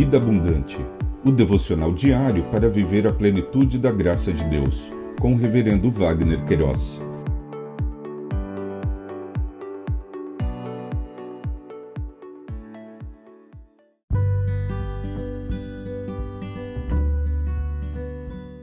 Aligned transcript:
Vida 0.00 0.16
Abundante, 0.16 0.78
o 1.22 1.30
devocional 1.30 1.92
diário 1.92 2.42
para 2.44 2.70
viver 2.70 3.06
a 3.06 3.12
plenitude 3.12 3.78
da 3.78 3.92
graça 3.92 4.32
de 4.32 4.42
Deus, 4.44 4.90
com 5.20 5.34
o 5.34 5.36
Reverendo 5.36 5.90
Wagner 5.90 6.42
Queiroz. 6.46 7.02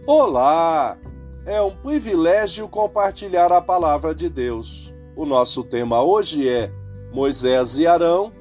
Olá! 0.07 0.97
É 1.45 1.61
um 1.61 1.69
privilégio 1.69 2.67
compartilhar 2.67 3.51
a 3.51 3.61
palavra 3.61 4.15
de 4.15 4.27
Deus. 4.27 4.91
O 5.15 5.23
nosso 5.23 5.63
tema 5.63 6.01
hoje 6.01 6.49
é 6.49 6.71
Moisés 7.13 7.77
e 7.77 7.85
Arão, 7.85 8.33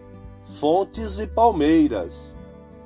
fontes 0.58 1.18
e 1.18 1.26
palmeiras. 1.26 2.34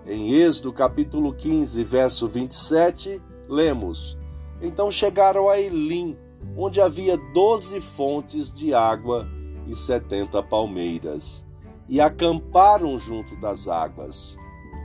Em 0.07 0.33
Êxodo 0.33 0.73
capítulo 0.73 1.33
15, 1.35 1.85
verso 1.85 2.27
27, 2.27 3.21
lemos: 3.47 4.17
Então 4.63 4.91
chegaram 4.91 5.49
a 5.49 5.61
Elim, 5.61 6.17
onde 6.57 6.81
havia 6.81 7.19
doze 7.35 7.81
fontes 7.81 8.53
de 8.53 8.73
água 8.73 9.29
e 9.67 9.77
setenta 9.77 10.43
palmeiras, 10.43 11.45
e 11.87 12.01
acamparam 12.01 12.97
junto 12.97 13.37
das 13.37 13.69
águas. 13.69 14.39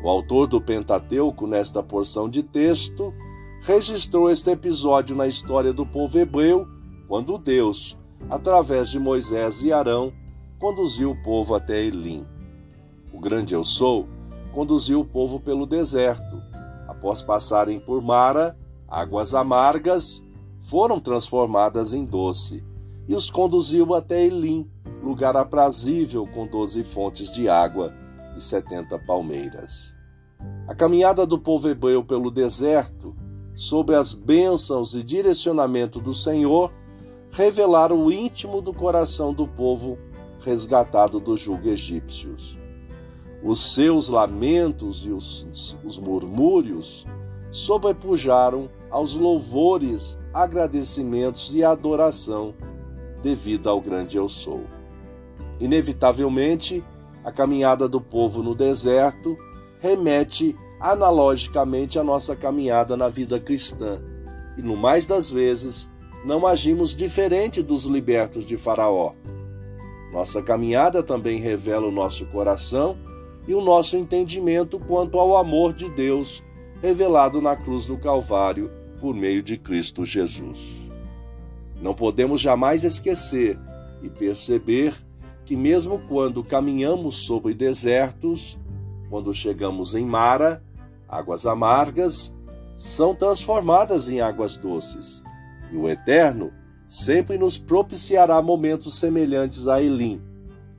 O 0.04 0.10
autor 0.10 0.48
do 0.48 0.60
Pentateuco, 0.60 1.48
nesta 1.48 1.82
porção 1.82 2.30
de 2.30 2.44
texto, 2.44 3.14
registrou 3.62 4.30
este 4.30 4.52
episódio 4.52 5.16
na 5.16 5.28
história 5.28 5.72
do 5.72 5.86
povo 5.86 6.20
hebreu, 6.20 6.68
quando 7.08 7.38
Deus, 7.38 7.98
através 8.30 8.90
de 8.90 9.00
Moisés 9.00 9.64
e 9.64 9.72
Arão, 9.72 10.12
conduziu 10.60 11.12
o 11.12 11.24
povo 11.24 11.56
até 11.56 11.82
Elim. 11.82 12.26
O 13.14 13.20
grande 13.20 13.56
Eu 13.56 13.64
Sou 13.64 14.10
conduziu 14.56 15.02
o 15.02 15.06
povo 15.06 15.38
pelo 15.38 15.66
deserto. 15.66 16.42
Após 16.88 17.22
passarem 17.22 17.78
por 17.82 18.02
Mara, 18.02 18.58
águas 18.88 19.34
amargas 19.34 20.24
foram 20.62 20.98
transformadas 20.98 21.94
em 21.94 22.06
doce, 22.06 22.64
e 23.06 23.14
os 23.14 23.30
conduziu 23.30 23.94
até 23.94 24.24
Elim, 24.24 24.68
lugar 25.04 25.36
aprazível 25.36 26.26
com 26.26 26.48
doze 26.48 26.84
fontes 26.86 27.32
de 27.34 27.50
água 27.50 27.94
e 28.38 28.42
setenta 28.42 28.98
palmeiras. 28.98 29.94
A 30.68 30.74
caminhada 30.74 31.26
do 31.26 31.38
povo 31.38 31.68
hebreu 31.68 32.02
pelo 32.04 32.32
deserto, 32.32 33.14
sob 33.56 33.94
as 33.94 34.14
bênçãos 34.14 34.96
e 34.96 35.04
direcionamento 35.04 36.00
do 36.00 36.14
Senhor, 36.14 36.72
revelaram 37.30 38.06
o 38.06 38.12
íntimo 38.12 38.62
do 38.62 38.74
coração 38.74 39.34
do 39.34 39.46
povo 39.46 39.98
resgatado 40.40 41.20
do 41.20 41.36
jugo 41.36 41.68
egípcios. 41.68 42.58
Os 43.46 43.76
seus 43.76 44.10
lamentos 44.10 45.06
e 45.06 45.12
os, 45.12 45.78
os 45.84 46.00
murmúrios 46.00 47.06
sobrepujaram 47.52 48.68
aos 48.90 49.14
louvores, 49.14 50.18
agradecimentos 50.34 51.54
e 51.54 51.64
adoração 51.64 52.56
devido 53.22 53.70
ao 53.70 53.80
grande 53.80 54.18
Eu 54.18 54.28
Sou. 54.28 54.64
Inevitavelmente, 55.60 56.84
a 57.24 57.32
caminhada 57.32 57.88
do 57.88 58.02
povo 58.02 58.42
no 58.42 58.56
deserto 58.56 59.38
remete 59.78 60.56
analogicamente 60.80 62.00
à 62.00 62.04
nossa 62.04 62.36
caminhada 62.36 62.98
na 62.98 63.10
vida 63.10 63.40
cristã, 63.40 64.02
e 64.58 64.62
no 64.64 64.76
mais 64.76 65.06
das 65.06 65.30
vezes 65.30 65.92
não 66.26 66.48
agimos 66.48 66.96
diferente 66.96 67.62
dos 67.62 67.86
libertos 67.86 68.44
de 68.44 68.58
Faraó. 68.58 69.14
Nossa 70.12 70.42
caminhada 70.42 71.04
também 71.04 71.40
revela 71.40 71.86
o 71.86 71.92
nosso 71.92 72.26
coração 72.26 72.98
e 73.48 73.54
o 73.54 73.62
nosso 73.62 73.96
entendimento 73.96 74.80
quanto 74.80 75.20
ao 75.20 75.38
amor 75.38 75.74
de 75.74 75.90
Deus 75.90 76.44
revelado 76.82 77.42
na 77.42 77.56
cruz 77.56 77.86
do 77.86 77.98
Calvário 77.98 78.70
por 79.00 79.14
meio 79.14 79.44
de 79.44 79.58
Cristo 79.58 80.06
Jesus. 80.06 80.78
Não 81.82 81.94
podemos 81.94 82.42
jamais 82.42 82.84
esquecer 82.84 83.58
e 84.02 84.10
perceber 84.10 84.94
que, 85.46 85.56
mesmo 85.56 86.00
quando 86.08 86.44
caminhamos 86.44 87.18
sobre 87.18 87.54
desertos, 87.54 88.58
quando 89.10 89.34
chegamos 89.34 89.94
em 89.94 90.06
Mara, 90.06 90.64
águas 91.08 91.46
amargas 91.46 92.36
são 92.76 93.16
transformadas 93.16 94.10
em 94.10 94.22
águas 94.22 94.58
doces, 94.58 95.24
e 95.72 95.78
o 95.78 95.88
Eterno 95.88 96.52
sempre 96.88 97.38
nos 97.38 97.58
propiciará 97.58 98.42
momentos 98.42 98.98
semelhantes 98.98 99.68
a 99.68 99.82
Elim, 99.82 100.22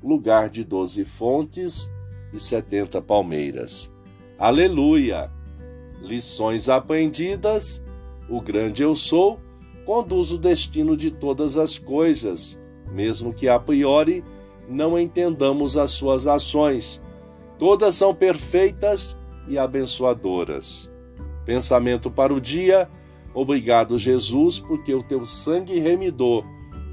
lugar 0.03 0.49
de 0.49 0.63
doze 0.63 1.05
fontes 1.05 1.91
e 2.37 2.41
setenta 2.41 3.01
palmeiras. 3.01 3.93
Aleluia! 4.39 5.31
Lições 6.01 6.69
aprendidas, 6.69 7.83
o 8.29 8.41
grande 8.41 8.83
eu 8.83 8.95
sou 8.95 9.41
conduz 9.85 10.31
o 10.33 10.39
destino 10.39 10.97
de 10.97 11.11
todas 11.11 11.57
as 11.57 11.79
coisas, 11.79 12.61
mesmo 12.91 13.33
que 13.33 13.49
a 13.49 13.59
priori 13.59 14.25
não 14.69 14.99
entendamos 14.99 15.77
as 15.77 15.93
suas 15.93 16.27
ações. 16.27 17.03
Todas 17.59 17.95
são 17.95 18.15
perfeitas 18.15 19.19
e 19.49 19.57
abençoadoras. 19.57 20.93
Pensamento 21.45 22.11
para 22.11 22.35
o 22.35 22.41
dia 22.41 22.89
Obrigado, 23.37 23.99
Jesus, 23.99 24.59
porque 24.59 24.95
o 24.95 25.03
teu 25.03 25.27
sangue 25.27 25.79
remidor 25.79 26.43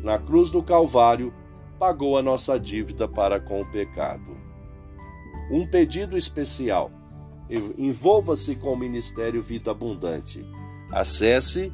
na 0.04 0.20
cruz 0.20 0.52
do 0.52 0.62
Calvário 0.62 1.34
pagou 1.80 2.18
a 2.18 2.22
nossa 2.22 2.60
dívida 2.60 3.08
para 3.08 3.40
com 3.40 3.62
o 3.62 3.72
pecado. 3.72 4.33
Um 5.52 5.66
pedido 5.66 6.18
especial. 6.18 6.92
Envolva-se 7.78 8.56
com 8.56 8.74
o 8.74 8.78
Ministério 8.78 9.42
Vida 9.42 9.72
Abundante. 9.72 10.46
Acesse 10.92 11.72